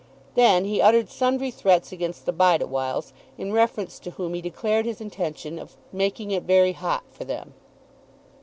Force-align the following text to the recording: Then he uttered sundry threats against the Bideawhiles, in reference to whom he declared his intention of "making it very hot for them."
Then 0.33 0.65
he 0.65 0.81
uttered 0.81 1.11
sundry 1.11 1.51
threats 1.51 1.91
against 1.91 2.25
the 2.25 2.33
Bideawhiles, 2.33 3.13
in 3.37 3.53
reference 3.53 3.99
to 3.99 4.09
whom 4.09 4.33
he 4.33 4.41
declared 4.41 4.87
his 4.87 4.99
intention 4.99 5.59
of 5.59 5.77
"making 5.93 6.31
it 6.31 6.41
very 6.41 6.71
hot 6.71 7.03
for 7.11 7.23
them." 7.23 7.53